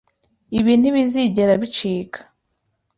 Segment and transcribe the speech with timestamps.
[0.59, 2.19] Ibi ntibizigera bicika.